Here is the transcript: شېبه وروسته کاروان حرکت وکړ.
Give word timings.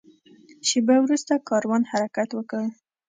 شېبه 0.67 0.95
وروسته 1.01 1.33
کاروان 1.49 1.83
حرکت 1.91 2.29
وکړ. 2.33 2.63